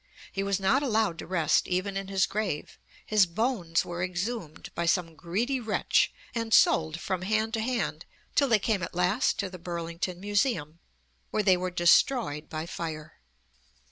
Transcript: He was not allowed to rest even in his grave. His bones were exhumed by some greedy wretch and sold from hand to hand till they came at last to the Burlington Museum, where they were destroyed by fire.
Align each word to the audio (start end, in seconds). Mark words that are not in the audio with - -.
He 0.31 0.41
was 0.41 0.59
not 0.59 0.81
allowed 0.81 1.19
to 1.19 1.27
rest 1.27 1.67
even 1.67 1.95
in 1.95 2.07
his 2.07 2.25
grave. 2.25 2.79
His 3.05 3.27
bones 3.27 3.85
were 3.85 4.03
exhumed 4.03 4.73
by 4.73 4.87
some 4.87 5.13
greedy 5.13 5.59
wretch 5.59 6.11
and 6.33 6.51
sold 6.55 6.99
from 6.99 7.21
hand 7.21 7.53
to 7.53 7.59
hand 7.61 8.05
till 8.33 8.47
they 8.47 8.57
came 8.57 8.81
at 8.81 8.95
last 8.95 9.37
to 9.37 9.47
the 9.47 9.59
Burlington 9.59 10.19
Museum, 10.19 10.79
where 11.29 11.43
they 11.43 11.55
were 11.55 11.69
destroyed 11.69 12.49
by 12.49 12.65
fire. 12.65 13.19